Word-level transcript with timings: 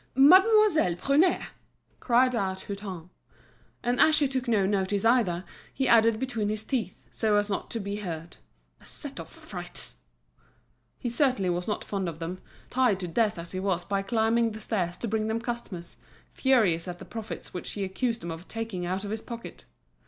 "Mademoiselle 0.15 0.95
Prunaire!" 0.95 1.49
cried 1.99 2.35
out 2.35 2.61
Hutin. 2.61 3.11
And 3.83 3.99
as 4.01 4.15
she 4.15 4.27
took 4.27 4.47
no 4.47 4.65
notice 4.65 5.05
either, 5.05 5.43
he 5.71 5.87
added 5.87 6.19
between 6.19 6.49
his 6.49 6.63
teeth, 6.63 7.05
so 7.11 7.37
as 7.37 7.51
not 7.51 7.69
to 7.69 7.79
be 7.79 7.97
heard: 7.97 8.37
"A 8.79 8.85
set 8.87 9.19
of 9.19 9.29
frights!" 9.29 9.97
He 10.97 11.07
certainly 11.11 11.51
was 11.51 11.67
not 11.67 11.83
fond 11.83 12.09
of 12.09 12.17
them, 12.17 12.41
tired 12.71 12.99
to 13.01 13.07
death 13.07 13.37
as 13.37 13.51
he 13.51 13.59
was 13.59 13.85
by 13.85 14.01
climbing 14.01 14.53
the 14.53 14.59
stairs 14.59 14.97
to 14.97 15.07
bring 15.07 15.27
them 15.27 15.39
customers, 15.39 15.97
furious 16.33 16.87
at 16.87 16.97
the 16.97 17.05
profits 17.05 17.53
which 17.53 17.73
he 17.73 17.83
accused 17.83 18.21
them 18.21 18.31
of 18.31 18.47
taking 18.47 18.87
out 18.87 19.03
of 19.03 19.11
his 19.11 19.21
pocket. 19.21 19.65